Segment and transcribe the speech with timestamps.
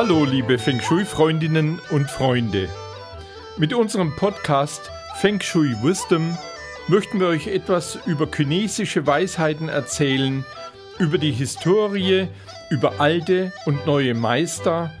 [0.00, 2.68] Hallo, liebe Feng Shui-Freundinnen und Freunde.
[3.56, 6.38] Mit unserem Podcast Feng Shui Wisdom
[6.86, 10.44] möchten wir euch etwas über chinesische Weisheiten erzählen,
[11.00, 12.28] über die Historie,
[12.70, 14.92] über alte und neue Meister,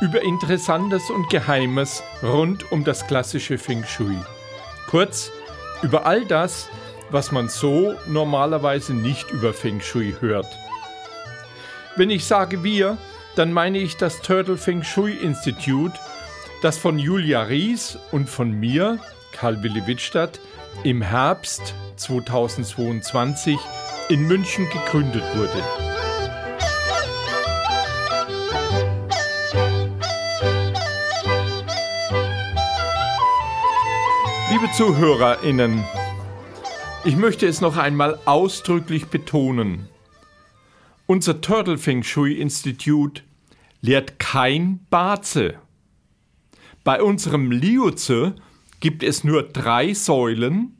[0.00, 4.16] über Interessantes und Geheimes rund um das klassische Feng Shui.
[4.88, 5.30] Kurz,
[5.82, 6.70] über all das,
[7.10, 10.48] was man so normalerweise nicht über Feng Shui hört.
[11.96, 12.96] Wenn ich sage wir,
[13.36, 15.98] dann meine ich das Turtle Feng Shui Institute,
[16.62, 18.98] das von Julia Ries und von mir,
[19.32, 20.40] Karl Willi Wittstadt,
[20.84, 23.58] im Herbst 2022
[24.08, 25.62] in München gegründet wurde.
[34.50, 35.84] Liebe Zuhörerinnen,
[37.04, 39.88] ich möchte es noch einmal ausdrücklich betonen.
[41.06, 43.22] Unser Turtle Feng Shui Institut
[43.80, 45.54] lehrt kein Baze.
[46.84, 48.36] Bei unserem Liuze
[48.80, 50.76] gibt es nur drei Säulen,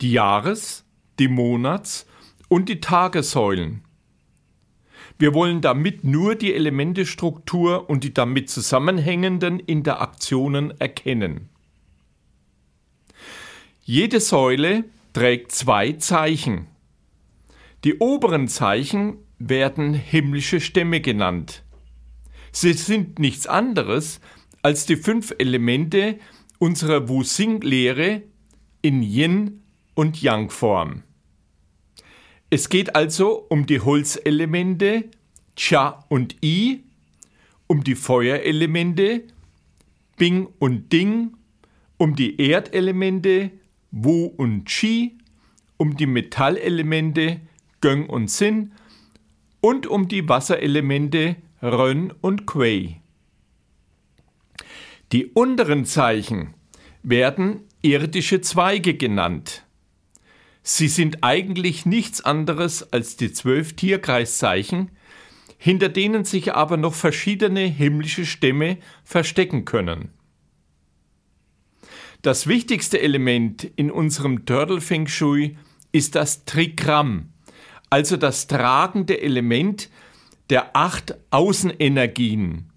[0.00, 0.84] die Jahres-,
[1.18, 2.06] die Monats-
[2.48, 3.82] und die Tagessäulen.
[5.18, 11.48] Wir wollen damit nur die Elementestruktur und die damit zusammenhängenden Interaktionen erkennen.
[13.82, 16.66] Jede Säule trägt zwei Zeichen.
[17.84, 21.62] Die oberen Zeichen werden himmlische Stämme genannt.
[22.58, 24.18] Sie sind nichts anderes
[24.62, 26.18] als die fünf Elemente
[26.58, 28.22] unserer Wu-Sing-Lehre
[28.80, 31.02] in Yin- und Yang-Form.
[32.48, 35.04] Es geht also um die Holzelemente
[35.54, 36.82] Cha und I,
[37.66, 39.24] um die Feuerelemente
[40.16, 41.36] Bing und Ding,
[41.98, 43.50] um die Erdelemente
[43.90, 45.18] Wu und Qi,
[45.76, 47.42] um die Metallelemente
[47.82, 48.72] Göng und Sin
[49.60, 53.00] und um die Wasserelemente Rön und Quei.
[55.12, 56.52] Die unteren Zeichen
[57.02, 59.64] werden irdische Zweige genannt.
[60.62, 64.90] Sie sind eigentlich nichts anderes als die zwölf Tierkreiszeichen,
[65.56, 70.10] hinter denen sich aber noch verschiedene himmlische Stämme verstecken können.
[72.20, 75.56] Das wichtigste Element in unserem Turtle Feng Shui
[75.92, 77.30] ist das Trigramm,
[77.88, 79.88] also das tragende Element
[80.50, 82.70] der acht Außenenergien,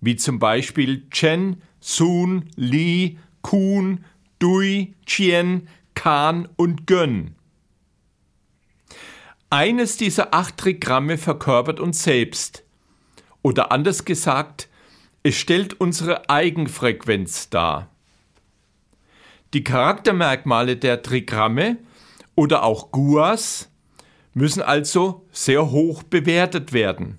[0.00, 4.04] wie zum Beispiel Chen, Sun, Li, Kun,
[4.38, 7.34] Dui, Chien, Kan und Gön.
[9.50, 12.64] Eines dieser acht Trigramme verkörpert uns selbst.
[13.42, 14.68] Oder anders gesagt,
[15.22, 17.90] es stellt unsere Eigenfrequenz dar.
[19.52, 21.76] Die Charaktermerkmale der Trigramme
[22.34, 23.68] oder auch Guas
[24.34, 27.18] müssen also sehr hoch bewertet werden.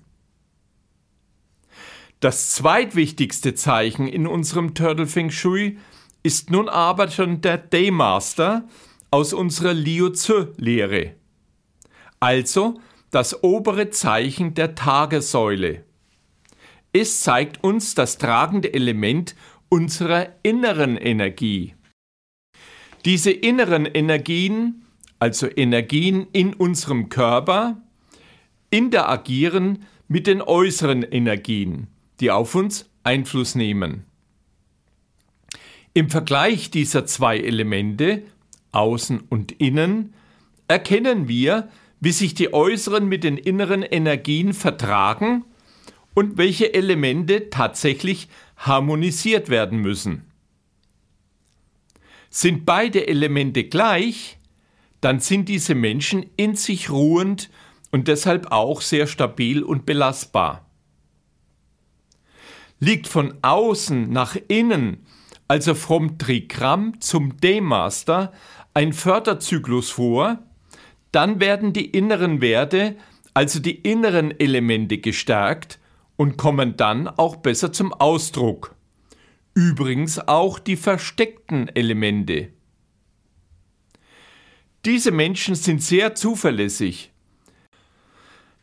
[2.20, 5.78] Das zweitwichtigste Zeichen in unserem Turtle Feng Shui
[6.22, 8.66] ist nun aber schon der Daymaster
[9.10, 11.14] aus unserer Liu Tzu-Lehre.
[12.18, 12.80] Also
[13.10, 15.84] das obere Zeichen der Tagesäule.
[16.92, 19.36] Es zeigt uns das tragende Element
[19.68, 21.74] unserer inneren Energie.
[23.04, 24.83] Diese inneren Energien
[25.24, 27.80] also Energien in unserem Körper,
[28.68, 31.86] interagieren mit den äußeren Energien,
[32.20, 34.04] die auf uns Einfluss nehmen.
[35.94, 38.24] Im Vergleich dieser zwei Elemente,
[38.72, 40.12] außen und innen,
[40.68, 41.70] erkennen wir,
[42.00, 45.46] wie sich die äußeren mit den inneren Energien vertragen
[46.12, 50.26] und welche Elemente tatsächlich harmonisiert werden müssen.
[52.28, 54.36] Sind beide Elemente gleich,
[55.04, 57.50] dann sind diese Menschen in sich ruhend
[57.92, 60.64] und deshalb auch sehr stabil und belastbar.
[62.80, 65.06] Liegt von außen nach innen,
[65.46, 68.32] also vom Trigramm zum D-Master,
[68.72, 70.38] ein Förderzyklus vor,
[71.12, 72.96] dann werden die inneren Werte,
[73.34, 75.80] also die inneren Elemente gestärkt
[76.16, 78.74] und kommen dann auch besser zum Ausdruck.
[79.52, 82.53] Übrigens auch die versteckten Elemente.
[84.84, 87.10] Diese Menschen sind sehr zuverlässig.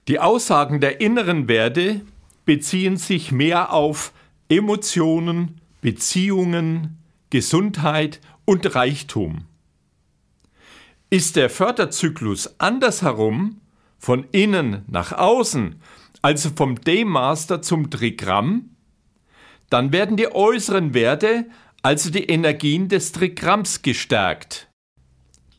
[0.08, 2.02] Die Aussagen der inneren Werte
[2.46, 4.14] beziehen sich mehr auf
[4.50, 6.98] Emotionen, Beziehungen,
[7.30, 9.46] Gesundheit und Reichtum.
[11.10, 13.62] Ist der Förderzyklus andersherum,
[13.98, 15.82] von innen nach außen,
[16.22, 18.72] also vom Daymaster zum Trigramm,
[19.70, 21.46] dann werden die äußeren Werte,
[21.84, 24.71] also die Energien des Trigramms gestärkt.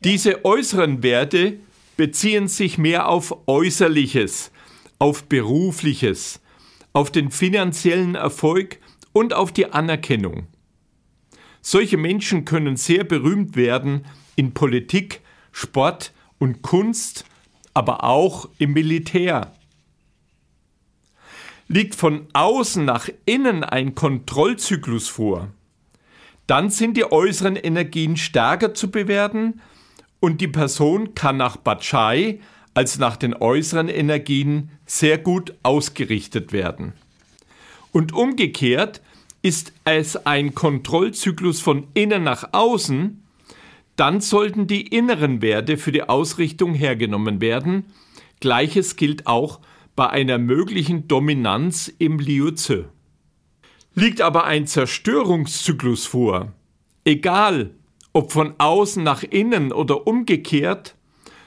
[0.04, 1.60] Diese äußeren Werte
[1.96, 4.50] beziehen sich mehr auf Äußerliches,
[4.98, 6.40] auf Berufliches,
[6.92, 8.78] auf den finanziellen Erfolg
[9.12, 10.48] und auf die Anerkennung.
[11.60, 14.04] Solche Menschen können sehr berühmt werden
[14.34, 15.20] in Politik,
[15.52, 17.24] Sport und Kunst,
[17.72, 19.52] aber auch im Militär.
[21.68, 25.52] Liegt von außen nach innen ein Kontrollzyklus vor,
[26.48, 29.60] dann sind die äußeren Energien stärker zu bewerten
[30.22, 32.38] und die Person kann nach Bachai
[32.74, 36.92] als nach den äußeren Energien sehr gut ausgerichtet werden.
[37.90, 39.02] Und umgekehrt
[39.42, 43.20] ist es ein Kontrollzyklus von innen nach außen,
[43.96, 47.86] dann sollten die inneren Werte für die Ausrichtung hergenommen werden.
[48.38, 49.58] Gleiches gilt auch
[49.96, 52.84] bei einer möglichen Dominanz im Liuzi.
[53.96, 56.52] Liegt aber ein Zerstörungszyklus vor,
[57.04, 57.74] egal
[58.12, 60.96] ob von außen nach innen oder umgekehrt,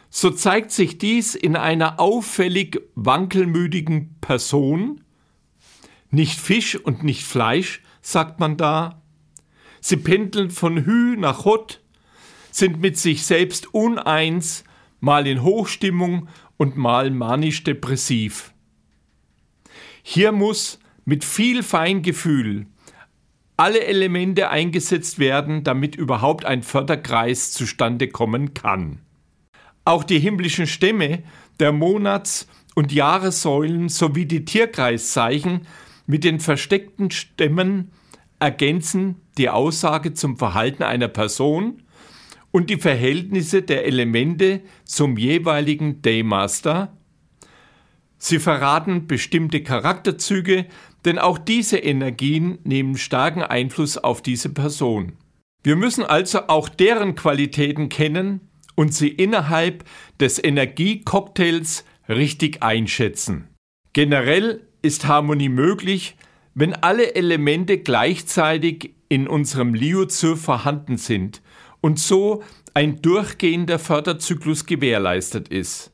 [0.10, 5.02] so zeigt sich dies in einer auffällig wankelmütigen Person.
[6.10, 9.02] Nicht Fisch und nicht Fleisch, sagt man da.
[9.82, 11.82] Sie pendeln von Hü nach Hott,
[12.50, 14.64] sind mit sich selbst uneins,
[15.00, 18.54] mal in Hochstimmung und mal manisch-depressiv.
[20.02, 22.68] Hier muss mit viel Feingefühl
[23.58, 29.00] alle Elemente eingesetzt werden, damit überhaupt ein Förderkreis zustande kommen kann.
[29.86, 31.24] Auch die himmlischen Stämme
[31.60, 35.68] der Monats- und Jahressäulen sowie die Tierkreiszeichen
[36.06, 37.92] mit den versteckten Stämmen
[38.40, 41.84] ergänzen die Aussage zum Verhalten einer Person
[42.52, 46.96] und die Verhältnisse der Elemente zum jeweiligen Daymaster.
[48.18, 50.66] Sie verraten bestimmte Charakterzüge,
[51.06, 55.14] denn auch diese Energien nehmen starken Einfluss auf diese Person.
[55.64, 58.42] Wir müssen also auch deren Qualitäten kennen
[58.76, 59.84] und sie innerhalb
[60.20, 63.48] des Energiecocktails richtig einschätzen.
[63.94, 66.18] Generell ist Harmonie möglich,
[66.54, 71.42] wenn alle Elemente gleichzeitig in unserem Liuzir vorhanden sind
[71.82, 72.44] und so
[72.74, 75.92] ein durchgehender Förderzyklus gewährleistet ist.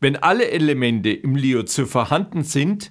[0.00, 2.90] Wenn alle Elemente im Liuzir vorhanden sind,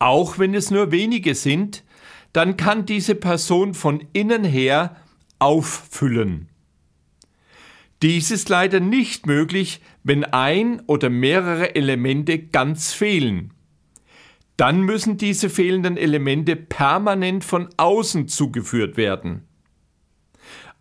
[0.00, 1.84] auch wenn es nur wenige sind,
[2.32, 4.96] dann kann diese Person von innen her
[5.38, 6.48] auffüllen.
[8.02, 13.52] Dies ist leider nicht möglich, wenn ein oder mehrere Elemente ganz fehlen.
[14.56, 19.46] Dann müssen diese fehlenden Elemente permanent von außen zugeführt werden.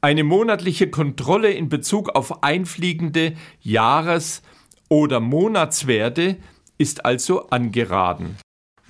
[0.01, 4.41] Eine monatliche Kontrolle in Bezug auf einfliegende Jahres-
[4.87, 6.37] oder Monatswerte
[6.77, 8.37] ist also angeraten.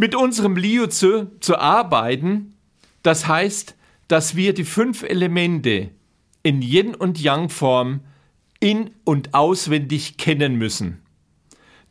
[0.02, 2.56] Mit unserem Liuze zu arbeiten,
[3.04, 3.76] das heißt,
[4.08, 5.90] dass wir die fünf Elemente
[6.42, 8.00] in Yin und Yang Form
[8.62, 11.02] in und auswendig kennen müssen,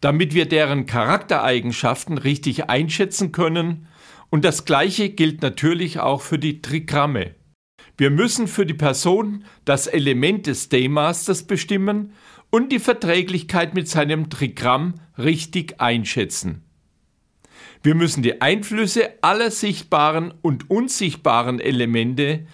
[0.00, 3.88] damit wir deren Charaktereigenschaften richtig einschätzen können
[4.30, 7.34] und das gleiche gilt natürlich auch für die Trigramme.
[7.98, 12.14] Wir müssen für die Person das Element des Daymasters bestimmen
[12.48, 16.64] und die Verträglichkeit mit seinem Trigramm richtig einschätzen.
[17.82, 22.46] Wir müssen die Einflüsse aller sichtbaren und unsichtbaren Elemente,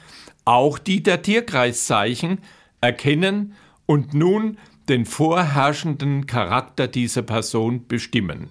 [0.45, 2.39] auch die der Tierkreiszeichen,
[2.83, 3.55] erkennen
[3.87, 4.59] und nun
[4.89, 8.51] den vorherrschenden Charakter dieser Person bestimmen.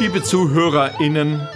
[0.00, 1.46] Liebe Zuhörerinnen,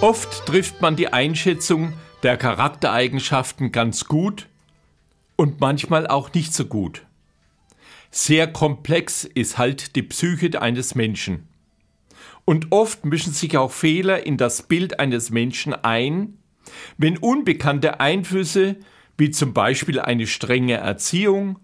[0.00, 1.92] oft trifft man die Einschätzung
[2.22, 4.48] der Charaktereigenschaften ganz gut
[5.36, 7.02] und manchmal auch nicht so gut.
[8.10, 11.48] Sehr komplex ist halt die Psyche eines Menschen.
[12.44, 16.38] Und oft mischen sich auch Fehler in das Bild eines Menschen ein,
[16.98, 18.76] wenn unbekannte Einflüsse
[19.16, 21.58] wie zum Beispiel eine strenge Erziehung,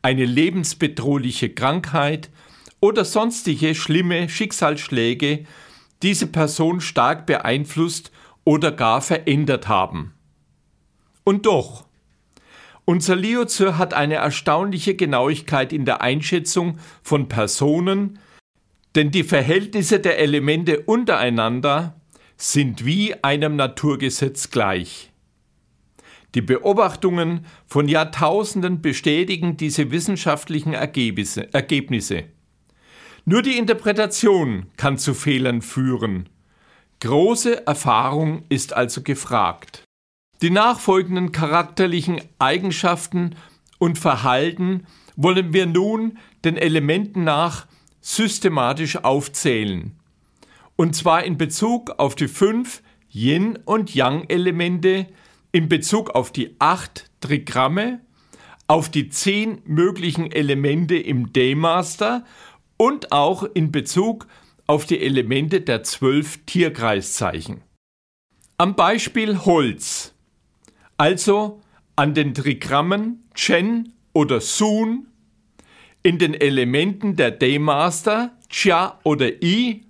[0.00, 2.30] eine lebensbedrohliche Krankheit
[2.80, 5.44] oder sonstige schlimme Schicksalsschläge
[6.02, 8.12] diese Person stark beeinflusst
[8.44, 10.14] oder gar verändert haben.
[11.24, 11.86] Und doch,
[12.84, 18.18] unser Liozir hat eine erstaunliche Genauigkeit in der Einschätzung von Personen,
[18.94, 22.00] denn die Verhältnisse der Elemente untereinander
[22.36, 25.10] sind wie einem Naturgesetz gleich.
[26.34, 32.24] Die Beobachtungen von Jahrtausenden bestätigen diese wissenschaftlichen Ergebnisse.
[33.24, 36.28] Nur die Interpretation kann zu Fehlern führen.
[37.00, 39.83] Große Erfahrung ist also gefragt.
[40.44, 43.34] Die nachfolgenden charakterlichen Eigenschaften
[43.78, 44.86] und Verhalten
[45.16, 47.66] wollen wir nun den Elementen nach
[48.02, 49.98] systematisch aufzählen.
[50.76, 55.06] Und zwar in Bezug auf die fünf Yin- und Yang-Elemente,
[55.50, 58.02] in Bezug auf die acht Trigramme,
[58.66, 62.22] auf die zehn möglichen Elemente im D-Master
[62.76, 64.26] und auch in Bezug
[64.66, 67.62] auf die Elemente der zwölf Tierkreiszeichen.
[68.58, 70.13] Am Beispiel Holz,
[70.96, 71.62] also
[71.96, 75.08] an den Trigrammen Chen oder Sun,
[76.02, 79.86] in den Elementen der D-Master Cha oder I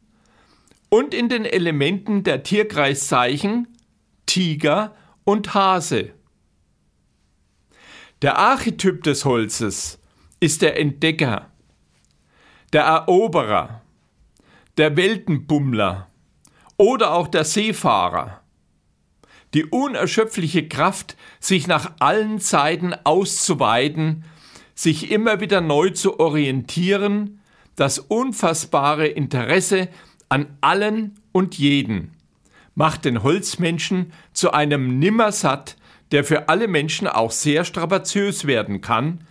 [0.89, 3.67] und in den Elementen der Tierkreiszeichen
[4.27, 4.95] Tiger
[5.25, 6.13] und Hase.
[8.23, 9.99] Der Archetyp des Holzes
[10.39, 11.51] ist der Entdecker,
[12.73, 13.83] der Eroberer,
[14.79, 16.07] der Weltenbummler
[16.77, 18.44] oder auch der Seefahrer.
[19.55, 24.25] Die unerschöpfliche Kraft, sich nach allen Seiten auszuweiten,
[24.75, 27.41] sich immer wieder neu zu orientieren,
[27.77, 29.89] das unfassbare Interesse
[30.29, 32.15] an allen und jeden
[32.75, 35.77] macht den Holzmenschen zu einem Nimmersatt,
[36.11, 39.25] der für alle Menschen auch sehr strapaziös werden kann,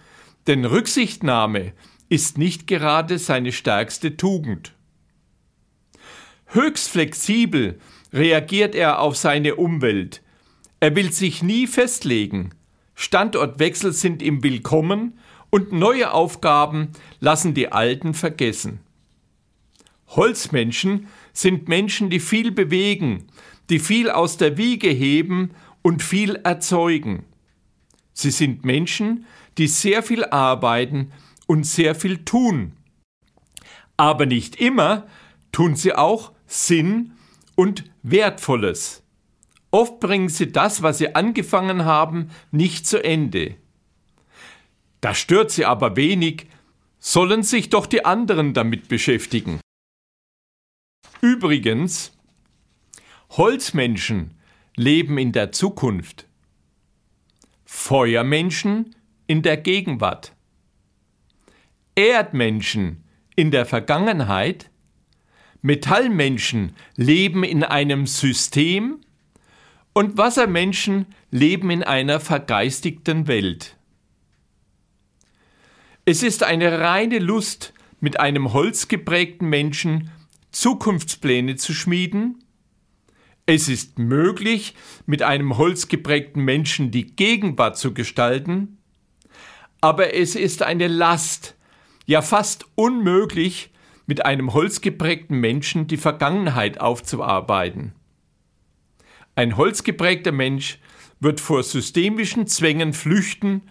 [0.48, 1.74] denn Rücksichtnahme
[2.10, 4.74] ist nicht gerade seine stärkste Tugend.
[6.48, 7.80] Höchst flexibel
[8.13, 10.22] reagiert er auf seine Umwelt.
[10.79, 12.51] Er will sich nie festlegen.
[12.96, 15.17] Standortwechsel sind ihm willkommen
[15.50, 16.89] und neue Aufgaben
[17.20, 18.79] lassen die alten vergessen.
[20.08, 23.25] Holzmenschen sind Menschen, die viel bewegen,
[23.70, 25.51] die viel aus der Wiege heben
[25.82, 27.25] und viel erzeugen.
[28.13, 29.25] Sie sind Menschen,
[29.58, 31.12] die sehr viel arbeiten
[31.48, 32.74] und sehr viel tun.
[33.98, 35.08] Aber nicht immer
[35.51, 37.13] tun sie auch Sinn
[37.56, 39.04] und Wertvolles.
[39.72, 43.56] Oft bringen sie das, was sie angefangen haben, nicht zu Ende.
[45.02, 46.48] Das stört sie aber wenig,
[47.00, 49.60] sollen sich doch die anderen damit beschäftigen.
[51.22, 52.18] Übrigens,
[53.32, 54.36] Holzmenschen
[54.76, 56.28] leben in der Zukunft,
[57.66, 58.96] Feuermenschen
[59.26, 60.36] in der Gegenwart,
[61.96, 63.04] Erdmenschen
[63.36, 64.70] in der Vergangenheit,
[65.63, 69.00] Metallmenschen leben in einem System
[69.93, 73.77] und Wassermenschen leben in einer vergeistigten Welt.
[76.03, 80.12] Es ist eine reine Lust, mit einem holzgeprägten Menschen
[80.51, 82.43] Zukunftspläne zu schmieden.
[83.46, 88.79] Es ist möglich, mit einem holzgeprägten Menschen die Gegenwart zu gestalten,
[89.79, 91.55] aber es ist eine Last,
[92.05, 93.73] ja fast unmöglich,
[94.06, 97.94] mit einem holzgeprägten Menschen die Vergangenheit aufzuarbeiten.
[99.36, 100.80] Ein holzgeprägter Mensch
[101.20, 103.62] wird vor systemischen Zwängen flüchten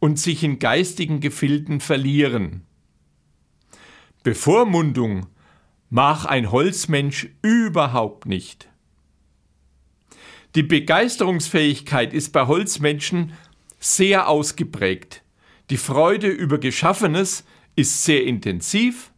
[0.00, 2.66] und sich in geistigen Gefilden verlieren.
[4.22, 5.26] Bevormundung
[5.90, 8.68] mag ein Holzmensch überhaupt nicht.
[10.54, 13.32] Die Begeisterungsfähigkeit ist bei Holzmenschen
[13.78, 15.22] sehr ausgeprägt.
[15.70, 17.44] Die Freude über Geschaffenes
[17.76, 19.12] ist sehr intensiv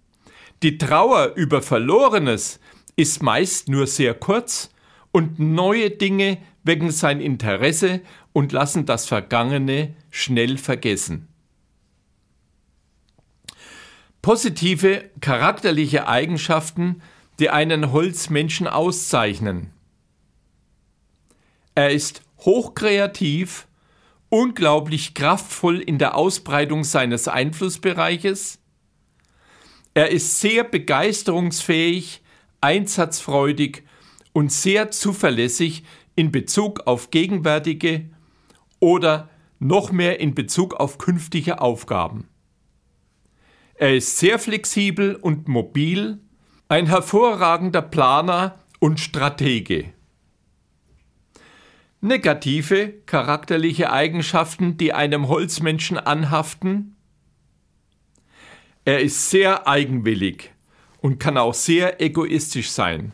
[0.63, 2.61] die Trauer über Verlorenes
[2.97, 4.71] ist meist nur sehr kurz
[5.13, 8.01] und neue Dinge wecken sein Interesse
[8.33, 11.29] und lassen das Vergangene schnell vergessen.
[14.23, 17.01] Positive charakterliche Eigenschaften,
[17.39, 19.71] die einen Holzmenschen auszeichnen.
[21.75, 23.69] Er ist hochkreativ,
[24.29, 28.59] unglaublich kraftvoll in der Ausbreitung seines Einflussbereiches,
[29.97, 32.21] er ist sehr begeisterungsfähig,
[32.61, 33.83] einsatzfreudig
[34.35, 35.85] und sehr zuverlässig
[36.15, 38.11] in Bezug auf gegenwärtige
[38.79, 42.29] oder noch mehr in Bezug auf künftige Aufgaben.
[43.77, 46.21] Er ist sehr flexibel und mobil,
[46.69, 49.95] ein hervorragender Planer und Stratege.
[52.03, 56.96] Negative charakterliche Eigenschaften, die einem Holzmenschen anhaften,
[58.87, 60.53] er ist sehr eigenwillig
[61.01, 63.13] und kann auch sehr egoistisch sein.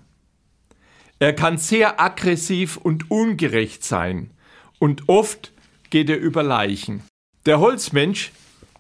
[1.19, 4.31] Er kann sehr aggressiv und ungerecht sein
[4.79, 5.53] und oft
[5.89, 7.03] geht er über Leichen.
[7.47, 8.33] Der Holzmensch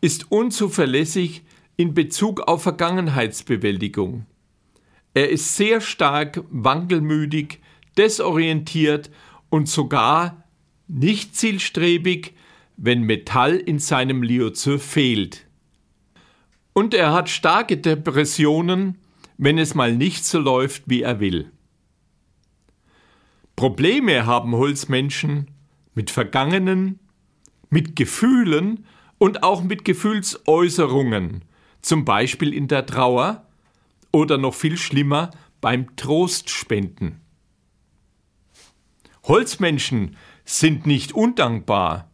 [0.02, 1.42] ist unzuverlässig
[1.76, 4.26] in Bezug auf Vergangenheitsbewältigung.
[5.14, 7.61] Er ist sehr stark wankelmütig,
[7.96, 9.11] desorientiert
[9.49, 10.44] und sogar
[10.88, 12.34] nicht zielstrebig,
[12.76, 15.46] wenn Metall in seinem Liozör fehlt.
[16.73, 18.99] Und er hat starke Depressionen,
[19.37, 21.50] wenn es mal nicht so läuft, wie er will.
[23.57, 25.50] Probleme haben Holzmenschen
[25.95, 26.99] mit Vergangenen,
[27.69, 28.87] mit Gefühlen
[29.19, 31.45] und auch mit Gefühlsäußerungen,
[31.81, 33.47] zum Beispiel in der Trauer
[34.11, 37.21] oder noch viel schlimmer beim Trostspenden.
[39.25, 42.11] Holzmenschen sind nicht undankbar,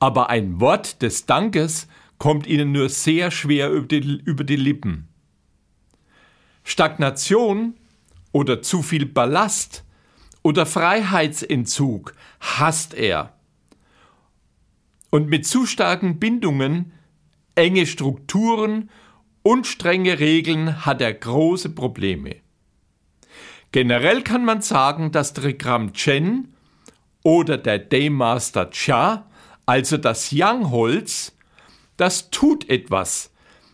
[0.00, 1.86] aber ein Wort des Dankes
[2.20, 5.08] kommt ihnen nur sehr schwer über die, über die Lippen.
[6.62, 7.74] Stagnation
[8.30, 9.84] oder zu viel Ballast
[10.42, 13.32] oder Freiheitsentzug hasst er.
[15.08, 16.92] Und mit zu starken Bindungen,
[17.54, 18.90] enge Strukturen
[19.42, 22.36] und strenge Regeln hat er große Probleme.
[23.72, 26.54] Generell kann man sagen, das Trigramm Chen
[27.22, 29.26] oder der Daymaster Cha,
[29.64, 31.32] also das Yang-Holz,
[32.00, 33.30] das tut etwas,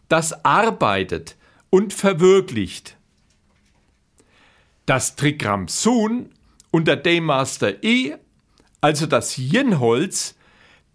[0.09, 1.37] das arbeitet
[1.71, 2.97] und verwirklicht.
[4.85, 6.31] Das Trigramm Sun
[6.73, 8.17] und der Daymaster E,
[8.81, 10.35] also das Yin-Holz,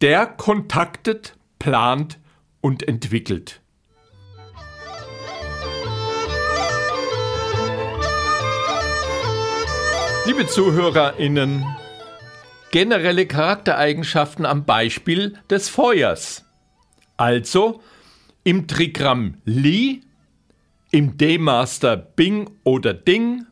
[0.02, 2.20] der kontaktet, plant
[2.60, 3.62] und entwickelt.
[10.26, 11.66] Liebe ZuhörerInnen,
[12.72, 16.44] generelle Charaktereigenschaften am Beispiel des Feuers.
[17.22, 17.84] Also
[18.44, 20.02] im Trigramm Li,
[20.90, 23.46] im D-Master Bing oder Ding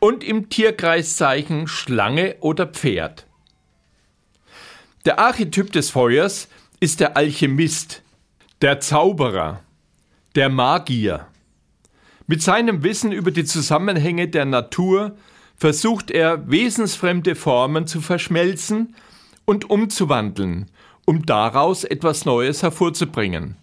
[0.00, 3.28] und im Tierkreiszeichen Schlange oder Pferd.
[5.04, 6.48] Der Archetyp des Feuers
[6.80, 8.02] ist der Alchemist,
[8.60, 9.60] der Zauberer,
[10.34, 11.28] der Magier.
[12.26, 15.16] Mit seinem Wissen über die Zusammenhänge der Natur
[15.56, 18.96] versucht er, wesensfremde Formen zu verschmelzen
[19.44, 20.72] und umzuwandeln,
[21.04, 23.56] um daraus etwas Neues hervorzubringen.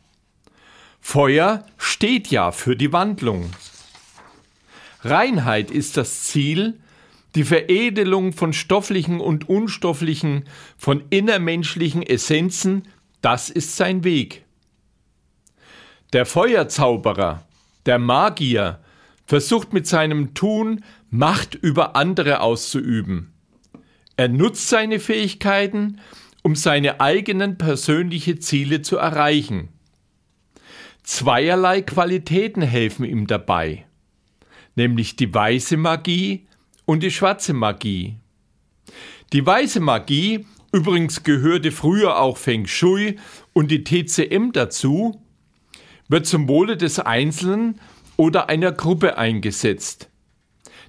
[1.00, 3.50] Feuer steht ja für die Wandlung.
[5.02, 6.80] Reinheit ist das Ziel,
[7.36, 10.46] die Veredelung von stofflichen und unstofflichen,
[10.78, 12.88] von innermenschlichen Essenzen,
[13.22, 14.44] das ist sein Weg.
[16.14, 17.46] Der Feuerzauberer,
[17.86, 18.80] der Magier,
[19.26, 23.34] versucht mit seinem Tun Macht über andere auszuüben.
[24.16, 26.00] Er nutzt seine Fähigkeiten,
[26.44, 29.70] um seine eigenen persönlichen Ziele zu erreichen.
[31.04, 33.86] Zweierlei Qualitäten helfen ihm dabei,
[34.76, 36.48] nämlich die weiße Magie
[36.86, 38.18] und die schwarze Magie.
[39.34, 43.18] Die weiße Magie, übrigens gehörte früher auch Feng Shui
[43.54, 45.22] und die TCM dazu,
[46.08, 47.80] wird zum Wohle des Einzelnen
[48.18, 50.10] oder einer Gruppe eingesetzt.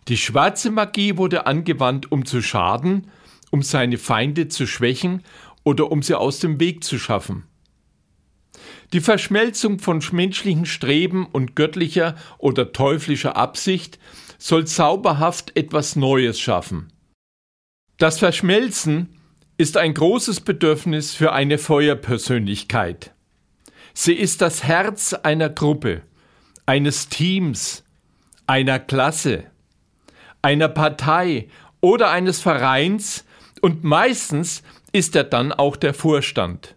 [0.08, 3.06] Die schwarze Magie wurde angewandt, um zu schaden,
[3.52, 5.22] um seine Feinde zu schwächen
[5.62, 7.44] oder um sie aus dem Weg zu schaffen.
[8.92, 13.98] Die Verschmelzung von menschlichen Streben und göttlicher oder teuflischer Absicht
[14.38, 16.92] soll zauberhaft etwas Neues schaffen.
[17.98, 19.20] Das Verschmelzen
[19.58, 23.14] ist ein großes Bedürfnis für eine Feuerpersönlichkeit.
[23.94, 26.02] Sie ist das Herz einer Gruppe,
[26.64, 27.84] eines Teams,
[28.46, 29.44] einer Klasse,
[30.40, 31.48] einer Partei
[31.80, 33.24] oder eines Vereins
[33.62, 36.74] und meistens ist er dann auch der Vorstand.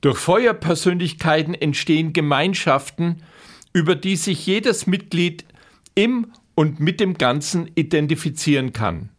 [0.00, 3.22] Durch Feuerpersönlichkeiten entstehen Gemeinschaften,
[3.72, 5.44] über die sich jedes Mitglied
[5.94, 9.10] im und mit dem Ganzen identifizieren kann.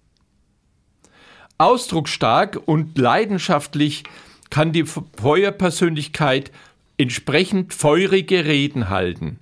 [1.57, 4.03] Ausdrucksstark und leidenschaftlich
[4.49, 6.51] kann die Feuerpersönlichkeit
[6.97, 9.39] entsprechend feurige Reden halten.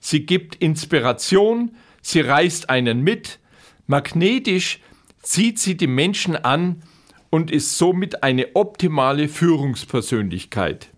[0.00, 3.38] Sie gibt Inspiration, sie reißt einen mit,
[3.86, 4.80] magnetisch
[5.26, 6.82] zieht sie die Menschen an
[7.30, 10.92] und ist somit eine optimale Führungspersönlichkeit.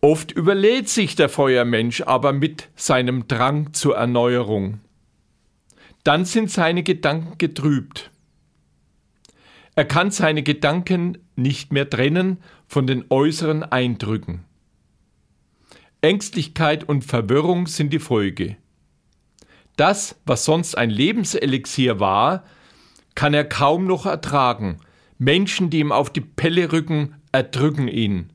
[0.00, 4.80] Oft überlädt sich der Feuermensch aber mit seinem Drang zur Erneuerung.
[6.04, 8.12] Dann sind seine Gedanken getrübt.
[9.74, 14.44] Er kann seine Gedanken nicht mehr trennen von den äußeren Eindrücken.
[16.00, 18.56] Ängstlichkeit und Verwirrung sind die Folge.
[19.74, 22.44] Das, was sonst ein Lebenselixier war,
[23.18, 24.78] kann er kaum noch ertragen.
[25.18, 28.32] Menschen, die ihm auf die Pelle rücken, erdrücken ihn.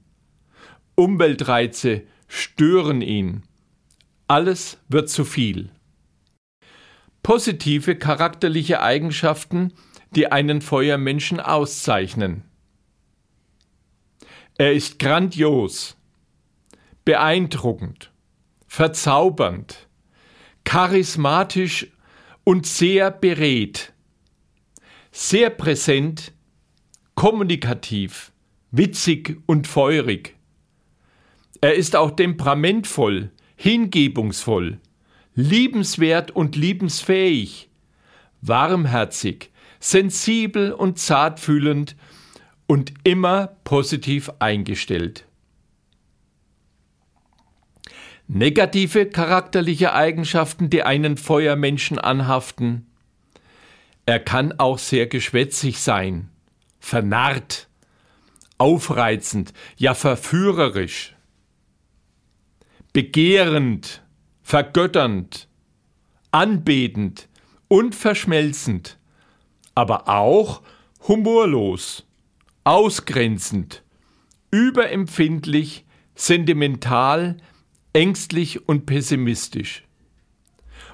[0.96, 3.44] Umweltreize stören ihn.
[4.28, 5.70] Alles wird zu viel.
[7.22, 9.72] Positive charakterliche Eigenschaften,
[10.18, 12.44] die einen Feuermenschen auszeichnen.
[14.58, 15.96] Er ist grandios,
[17.06, 18.12] beeindruckend,
[18.68, 19.88] verzaubernd,
[20.66, 21.88] charismatisch
[22.44, 23.93] und sehr beredt,
[25.16, 26.34] sehr präsent,
[27.14, 28.32] kommunikativ,
[28.72, 30.36] witzig und feurig.
[31.62, 34.80] Er ist auch temperamentvoll, hingebungsvoll,
[35.36, 37.70] liebenswert und liebensfähig,
[38.42, 41.96] warmherzig, sensibel und zartfühlend
[42.66, 45.28] und immer positiv eingestellt.
[48.28, 52.88] Negative charakterliche Eigenschaften, die einen Feuermenschen anhaften.
[54.06, 56.30] Er kann auch sehr geschwätzig sein,
[56.80, 57.70] vernarrt,
[58.58, 61.16] aufreizend, ja verführerisch,
[62.92, 64.04] begehrend,
[64.42, 65.48] vergötternd,
[66.32, 67.30] anbetend
[67.70, 68.98] und verschmelzend,
[69.74, 70.62] aber auch
[71.08, 72.06] humorlos,
[72.66, 73.84] ausgrenzend,
[74.52, 75.86] überempfindlich,
[76.16, 77.38] sentimental,
[77.94, 79.84] ängstlich und pessimistisch.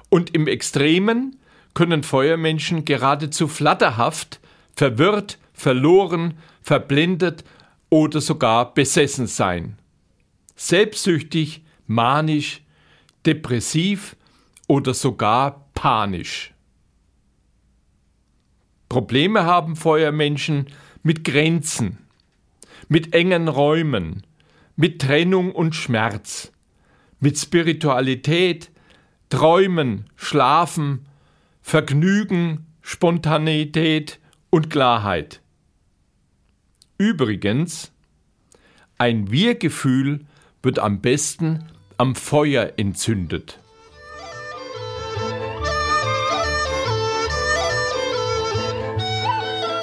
[0.08, 1.36] Und im Extremen
[1.74, 4.40] können Feuermenschen geradezu flatterhaft,
[4.74, 7.44] verwirrt, verloren, verblendet
[7.90, 9.78] oder sogar besessen sein.
[10.56, 12.62] Selbstsüchtig, manisch,
[13.26, 14.16] depressiv
[14.66, 16.52] oder sogar panisch.
[18.88, 20.66] Probleme haben Feuermenschen
[21.02, 21.98] mit Grenzen,
[22.88, 24.26] mit engen Räumen,
[24.76, 26.52] mit Trennung und Schmerz,
[27.20, 28.70] mit Spiritualität,
[29.28, 31.06] Träumen, Schlafen,
[31.70, 34.18] Vergnügen, Spontaneität
[34.50, 35.40] und Klarheit.
[36.98, 37.92] Übrigens,
[38.98, 40.26] ein Wir-Gefühl
[40.64, 43.60] wird am besten am Feuer entzündet.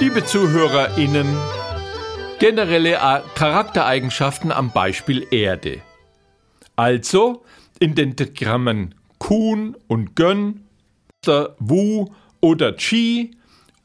[0.02, 1.38] Liebe ZuhörerInnen,
[2.39, 3.00] generelle
[3.34, 5.82] Charaktereigenschaften am Beispiel Erde.
[6.76, 7.45] Also
[7.80, 10.66] in den Diagrammen Kuhn und Gönn,
[11.59, 12.07] Wu
[12.41, 13.31] oder Chi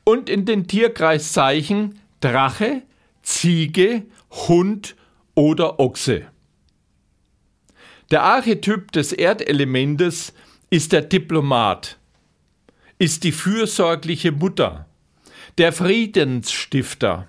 [0.04, 2.82] und in den Tierkreiszeichen Drache,
[3.22, 4.96] Ziege, Hund
[5.34, 6.26] oder Ochse.
[8.10, 10.32] Der Archetyp des Erdelementes
[10.70, 11.98] ist der Diplomat,
[12.98, 14.86] ist die fürsorgliche Mutter,
[15.58, 17.26] der Friedensstifter.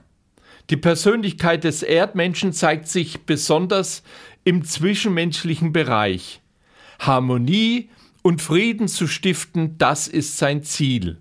[0.69, 4.03] Die Persönlichkeit des Erdmenschen zeigt sich besonders
[4.43, 6.41] im zwischenmenschlichen Bereich.
[6.99, 7.89] Harmonie
[8.23, 11.17] und Frieden zu stiften, das ist sein Ziel.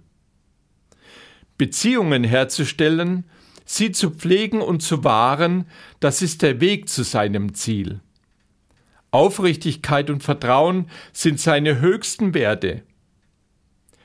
[1.59, 3.25] Beziehungen herzustellen,
[3.67, 5.67] sie zu pflegen und zu wahren,
[6.01, 8.01] das ist der Weg zu seinem Ziel.
[9.11, 12.83] Aufrichtigkeit und Vertrauen sind seine höchsten Werte.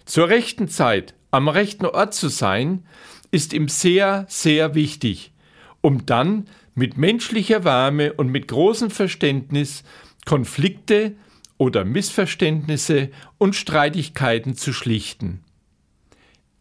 [0.04, 2.84] Zur rechten Zeit am rechten Ort zu sein,
[3.32, 5.34] ist ihm sehr, sehr wichtig,
[5.82, 9.84] um dann mit menschlicher Wärme und mit großem Verständnis
[10.26, 11.16] Konflikte
[11.58, 15.44] oder Missverständnisse und Streitigkeiten zu schlichten.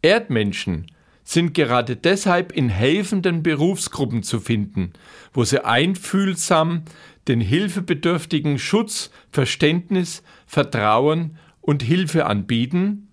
[0.01, 0.87] Erdmenschen
[1.23, 4.93] sind gerade deshalb in helfenden Berufsgruppen zu finden,
[5.33, 6.83] wo sie einfühlsam
[7.27, 13.07] den Hilfebedürftigen Schutz, Verständnis, Vertrauen und Hilfe anbieten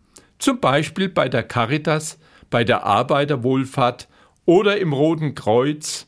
[0.45, 2.19] zum Beispiel bei der Caritas,
[2.51, 4.09] bei der Arbeiterwohlfahrt
[4.45, 6.07] oder im Roten Kreuz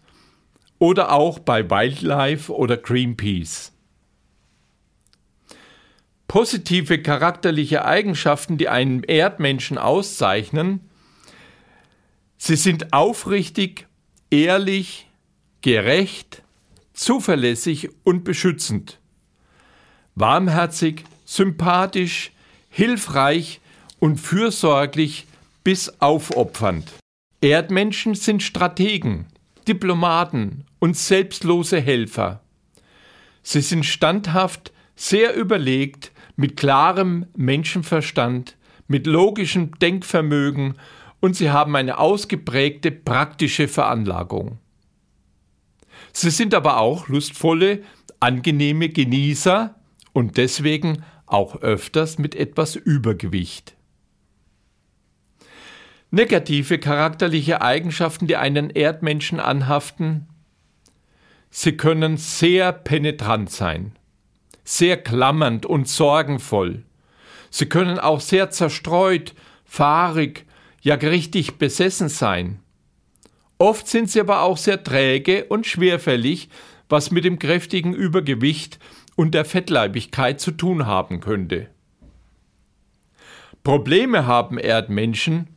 [0.78, 3.72] oder auch bei Wildlife oder Greenpeace.
[6.28, 10.80] Positive charakterliche Eigenschaften, die einen Erdmenschen auszeichnen,
[12.36, 13.86] sie sind aufrichtig,
[14.30, 15.08] ehrlich,
[15.62, 16.42] gerecht,
[16.92, 18.98] zuverlässig und beschützend,
[20.14, 22.32] warmherzig, sympathisch,
[22.68, 23.60] hilfreich,
[23.98, 25.26] und fürsorglich
[25.64, 26.92] bis aufopfernd.
[27.40, 29.26] Erdmenschen sind Strategen,
[29.66, 32.40] Diplomaten und selbstlose Helfer.
[33.42, 40.74] Sie sind standhaft, sehr überlegt, mit klarem Menschenverstand, mit logischem Denkvermögen
[41.20, 44.58] und sie haben eine ausgeprägte praktische Veranlagung.
[46.12, 47.82] Sie sind aber auch lustvolle,
[48.20, 49.74] angenehme Genießer
[50.12, 53.76] und deswegen auch öfters mit etwas Übergewicht.
[56.10, 60.28] Negative charakterliche Eigenschaften, die einen Erdmenschen anhaften,
[61.50, 63.92] sie können sehr penetrant sein,
[64.66, 66.82] sehr klammernd und sorgenvoll.
[67.50, 70.44] Sie können auch sehr zerstreut, fahrig,
[70.82, 72.58] ja richtig besessen sein.
[73.58, 76.50] Oft sind sie aber auch sehr träge und schwerfällig,
[76.88, 78.78] was mit dem kräftigen Übergewicht
[79.14, 81.68] und der Fettleibigkeit zu tun haben könnte.
[83.64, 85.48] Probleme haben Erdmenschen,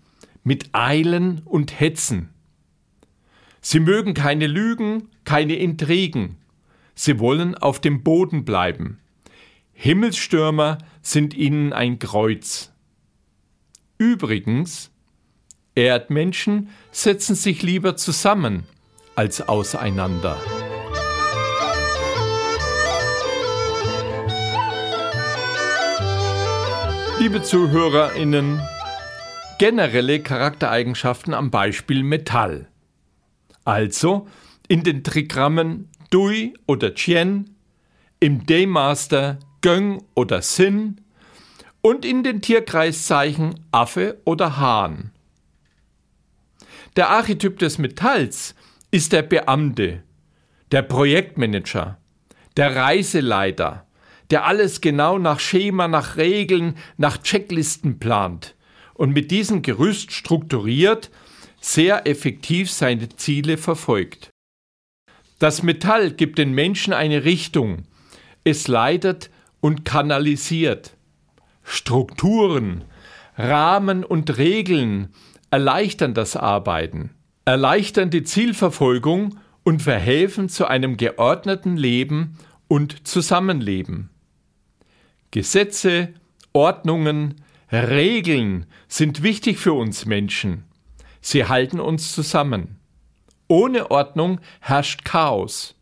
[0.44, 2.30] mit Eilen und Hetzen.
[3.62, 6.38] Sie mögen keine Lügen, keine Intrigen.
[6.96, 8.99] Sie wollen auf dem Boden bleiben.
[9.82, 12.74] Himmelsstürmer sind ihnen ein Kreuz.
[13.98, 14.92] Übrigens,
[15.74, 18.66] Erdmenschen setzen sich lieber zusammen
[19.16, 20.38] als auseinander.
[27.20, 28.62] Liebe Zuhörerinnen,
[29.60, 32.68] generelle Charaktereigenschaften am Beispiel Metall.
[33.64, 34.28] Also
[34.68, 37.56] in den Trigrammen Dui oder Chien,
[38.20, 41.02] im D-Master Göng oder Sin
[41.82, 45.12] und in den Tierkreiszeichen Affe oder Hahn.
[46.96, 48.56] Der Archetyp des Metalls
[48.92, 50.04] ist der Beamte,
[50.72, 51.98] der Projektmanager,
[52.58, 53.86] der Reiseleiter,
[54.32, 58.56] der alles genau nach Schema, nach Regeln, nach Checklisten plant
[58.94, 61.10] und mit diesem Gerüst strukturiert
[61.62, 64.30] sehr effektiv seine Ziele verfolgt.
[65.40, 67.86] Das Metall gibt den Menschen eine Richtung.
[68.44, 69.30] Es leitet
[69.62, 70.96] und kanalisiert.
[71.64, 72.84] Strukturen,
[73.38, 75.10] Rahmen und Regeln
[75.52, 77.12] erleichtern das Arbeiten,
[77.46, 84.10] erleichtern die Zielverfolgung und verhelfen zu einem geordneten Leben und Zusammenleben.
[85.32, 86.14] Gesetze,
[86.54, 87.36] Ordnungen,
[87.72, 90.64] Regeln sind wichtig für uns Menschen.
[91.22, 92.78] Sie halten uns zusammen.
[93.48, 95.76] Ohne Ordnung herrscht Chaos.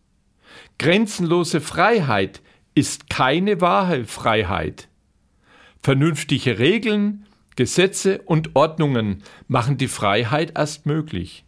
[0.80, 2.42] Grenzenlose Freiheit
[2.78, 4.88] ist keine wahre Freiheit.
[5.82, 11.44] Vernünftige Regeln, Gesetze und Ordnungen machen die Freiheit erst möglich.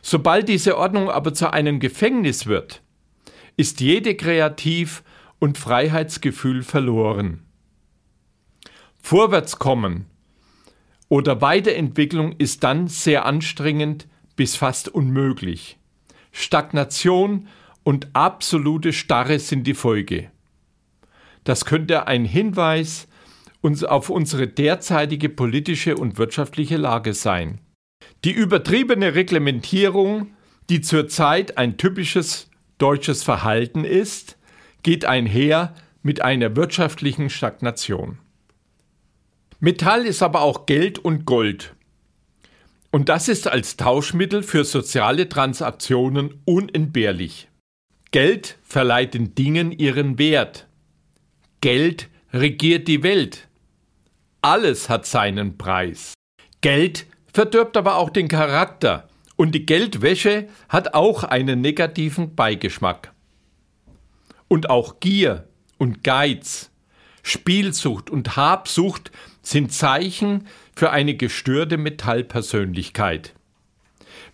[0.00, 2.82] Sobald diese Ordnung aber zu einem Gefängnis wird,
[3.56, 5.02] ist jede Kreativ-
[5.40, 7.42] und Freiheitsgefühl verloren.
[9.02, 10.06] Vorwärtskommen
[11.08, 15.78] oder Weiterentwicklung ist dann sehr anstrengend bis fast unmöglich.
[16.30, 17.48] Stagnation
[17.90, 20.30] und absolute Starre sind die Folge.
[21.42, 23.08] Das könnte ein Hinweis
[23.64, 27.58] auf unsere derzeitige politische und wirtschaftliche Lage sein.
[28.22, 30.28] Die übertriebene Reglementierung,
[30.68, 32.48] die zurzeit ein typisches
[32.78, 34.38] deutsches Verhalten ist,
[34.84, 35.74] geht einher
[36.04, 38.18] mit einer wirtschaftlichen Stagnation.
[39.58, 41.74] Metall ist aber auch Geld und Gold.
[42.92, 47.49] Und das ist als Tauschmittel für soziale Transaktionen unentbehrlich.
[48.12, 50.66] Geld verleiht den Dingen ihren Wert.
[51.60, 53.46] Geld regiert die Welt.
[54.42, 56.14] Alles hat seinen Preis.
[56.60, 63.12] Geld verdirbt aber auch den Charakter und die Geldwäsche hat auch einen negativen Beigeschmack.
[64.48, 65.46] Und auch Gier
[65.78, 66.72] und Geiz,
[67.22, 73.34] Spielsucht und Habsucht sind Zeichen für eine gestörte Metallpersönlichkeit.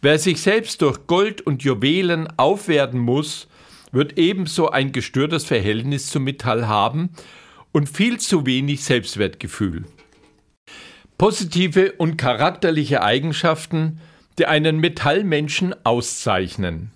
[0.00, 3.48] Wer sich selbst durch Gold und Juwelen aufwerten muss,
[3.92, 7.11] wird ebenso ein gestörtes Verhältnis zum Metall haben
[7.72, 9.85] und viel zu wenig Selbstwertgefühl.
[11.18, 14.01] Positive und charakterliche Eigenschaften,
[14.38, 16.90] die einen Metallmenschen auszeichnen.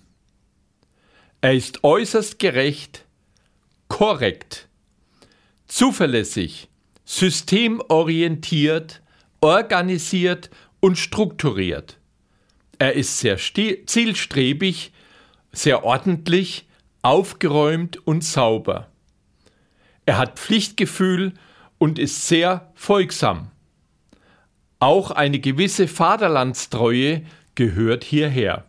[1.41, 3.05] Er ist äußerst gerecht,
[3.87, 4.67] korrekt,
[5.67, 6.69] zuverlässig,
[7.03, 9.01] systemorientiert,
[9.41, 11.97] organisiert und strukturiert.
[12.77, 14.91] Er ist sehr zielstrebig,
[15.51, 16.67] sehr ordentlich,
[17.01, 18.87] aufgeräumt und sauber.
[20.05, 21.33] Er hat Pflichtgefühl
[21.77, 23.49] und ist sehr folgsam.
[24.79, 27.23] Auch eine gewisse Vaterlandstreue
[27.55, 28.65] gehört hierher.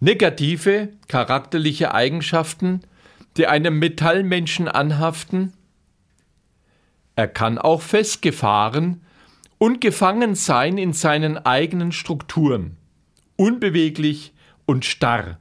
[0.00, 2.82] Negative charakterliche Eigenschaften,
[3.36, 5.52] die einem Metallmenschen anhaften,
[7.16, 9.02] er kann auch festgefahren
[9.58, 12.76] und gefangen sein in seinen eigenen Strukturen,
[13.36, 14.32] unbeweglich
[14.66, 15.38] und starr.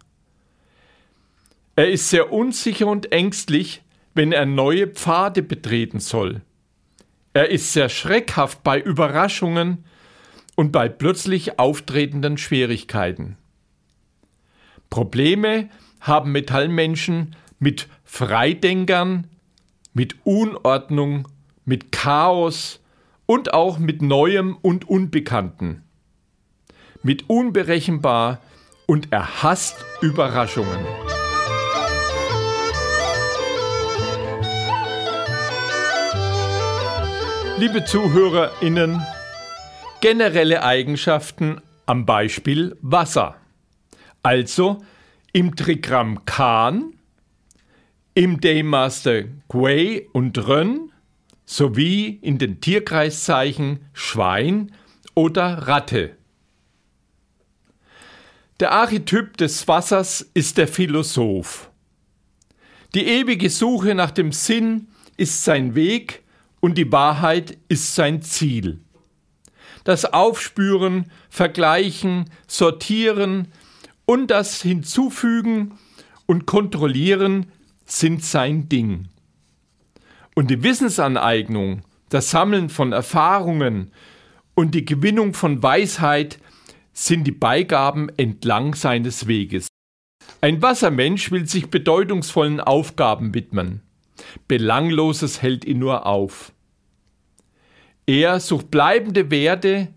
[1.75, 3.81] Er ist sehr unsicher und ängstlich,
[4.13, 6.41] wenn er neue Pfade betreten soll.
[7.33, 9.85] Er ist sehr schreckhaft bei Überraschungen
[10.55, 13.37] und bei plötzlich auftretenden Schwierigkeiten.
[14.91, 19.27] Probleme haben Metallmenschen mit Freidenkern,
[19.93, 21.27] mit Unordnung
[21.65, 22.81] mit Chaos
[23.25, 25.83] und auch mit Neuem und Unbekannten.
[27.01, 28.39] Mit unberechenbar
[28.85, 30.79] und er hasst Überraschungen.
[37.59, 38.99] Liebe ZuhörerInnen,
[40.01, 43.35] generelle Eigenschaften am Beispiel Wasser.
[44.23, 44.83] Also
[45.33, 46.93] im Trigramm Kahn,
[48.15, 50.91] im Daymaster Quay und Rönn
[51.45, 54.71] sowie in den Tierkreiszeichen Schwein
[55.13, 56.17] oder Ratte.
[58.59, 61.69] Der Archetyp des Wassers ist der Philosoph.
[62.95, 64.87] Die ewige Suche nach dem Sinn
[65.17, 66.22] ist sein Weg
[66.63, 68.79] und die Wahrheit ist sein Ziel.
[69.83, 73.49] Das Aufspüren, Vergleichen, Sortieren
[74.05, 75.77] und das Hinzufügen
[76.25, 77.47] und Kontrollieren
[77.83, 79.09] sind sein Ding.
[80.35, 83.91] Und die Wissensaneignung, das Sammeln von Erfahrungen
[84.55, 86.39] und die Gewinnung von Weisheit
[86.93, 89.67] sind die Beigaben entlang seines Weges.
[90.39, 93.81] Ein Wassermensch will sich bedeutungsvollen Aufgaben widmen.
[94.47, 96.53] Belangloses hält ihn nur auf.
[98.05, 99.89] Er sucht bleibende Werte,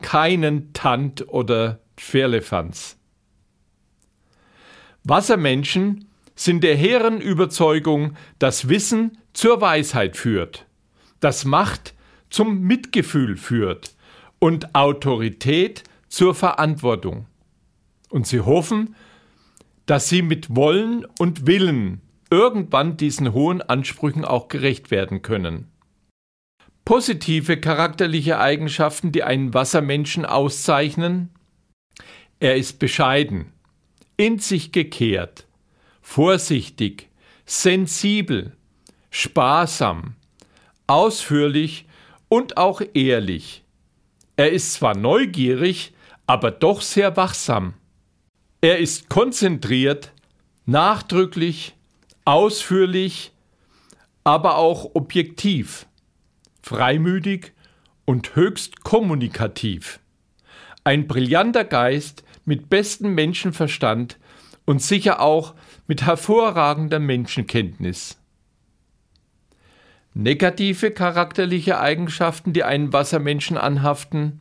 [0.00, 2.98] keinen Tant oder Firlefanz.
[5.04, 10.66] Wassermenschen sind der hehren Überzeugung, dass Wissen zur Weisheit führt,
[11.20, 11.94] dass Macht
[12.30, 13.94] zum Mitgefühl führt
[14.38, 17.26] und Autorität zur Verantwortung.
[18.10, 18.94] Und sie hoffen,
[19.86, 25.70] dass sie mit Wollen und Willen irgendwann diesen hohen Ansprüchen auch gerecht werden können.
[26.84, 31.30] Positive charakterliche Eigenschaften, die einen Wassermenschen auszeichnen.
[32.38, 33.52] Er ist bescheiden,
[34.16, 35.46] in sich gekehrt,
[36.00, 37.08] vorsichtig,
[37.44, 38.52] sensibel,
[39.10, 40.14] sparsam,
[40.86, 41.86] ausführlich
[42.28, 43.64] und auch ehrlich.
[44.36, 45.94] Er ist zwar neugierig,
[46.26, 47.74] aber doch sehr wachsam.
[48.60, 50.12] Er ist konzentriert,
[50.66, 51.75] nachdrücklich,
[52.26, 53.32] ausführlich,
[54.24, 55.86] aber auch objektiv,
[56.62, 57.52] freimütig
[58.04, 60.00] und höchst kommunikativ.
[60.84, 64.18] Ein brillanter Geist mit bestem Menschenverstand
[64.64, 65.54] und sicher auch
[65.86, 68.18] mit hervorragender Menschenkenntnis.
[70.12, 74.40] Negative charakterliche Eigenschaften, die einen Wassermenschen anhaften.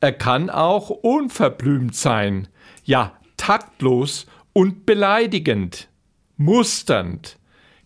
[0.00, 2.48] Er kann auch unverblümt sein,
[2.84, 5.88] ja taktlos und beleidigend,
[6.36, 7.38] musternd,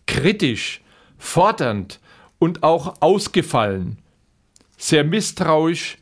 [0.05, 0.81] kritisch,
[1.17, 1.99] fordernd
[2.39, 3.99] und auch ausgefallen,
[4.77, 5.97] sehr misstrauisch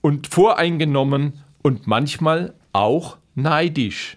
[0.00, 4.16] und voreingenommen und manchmal auch neidisch.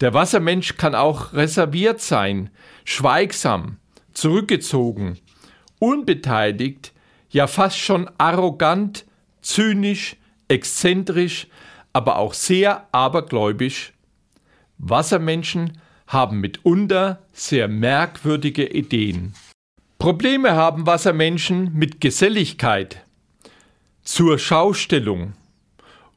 [0.00, 2.50] Der Wassermensch kann auch reserviert sein,
[2.84, 3.78] schweigsam,
[4.12, 5.18] zurückgezogen,
[5.78, 6.92] unbeteiligt,
[7.30, 9.06] ja fast schon arrogant,
[9.40, 10.16] zynisch,
[10.48, 11.46] exzentrisch,
[11.92, 13.94] aber auch sehr abergläubisch.
[14.78, 19.34] Wassermenschen haben mitunter sehr merkwürdige Ideen.
[19.98, 23.04] Probleme haben Wassermenschen mit Geselligkeit,
[24.02, 25.32] zur Schaustellung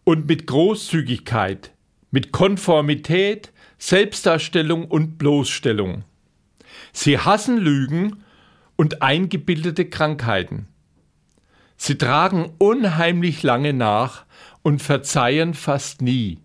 [0.03, 1.71] und mit Großzügigkeit,
[2.11, 6.03] mit Konformität, Selbstdarstellung und Bloßstellung.
[6.91, 8.23] Sie hassen Lügen
[8.75, 10.67] und eingebildete Krankheiten.
[11.77, 14.25] Sie tragen unheimlich lange nach
[14.61, 16.39] und verzeihen fast nie.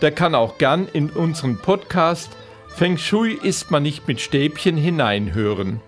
[0.00, 2.30] der kann auch gern in unseren Podcast
[2.78, 5.80] Feng Shui ist man nicht mit Stäbchen hineinhören.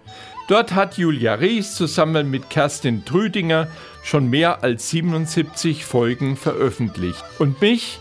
[0.48, 3.68] Dort hat Julia Ries zusammen mit Kerstin Trüdinger
[4.02, 7.22] schon mehr als 77 Folgen veröffentlicht.
[7.38, 8.00] Und mich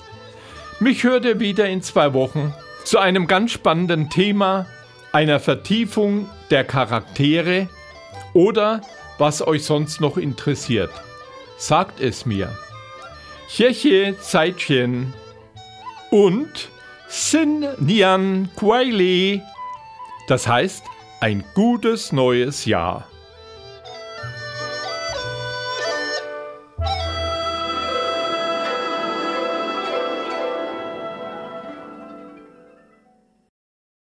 [0.80, 4.65] mich hört ihr wieder in zwei Wochen zu einem ganz spannenden Thema,
[5.12, 7.68] einer Vertiefung der Charaktere
[8.34, 8.82] oder
[9.18, 10.92] was euch sonst noch interessiert.
[11.58, 12.49] Sagt es mir.
[13.49, 15.14] Cheche Zeitchen
[16.12, 16.70] und
[17.08, 19.41] Sin Nian Kuaile.
[20.28, 20.84] Das heißt,
[21.20, 23.09] ein gutes neues Jahr.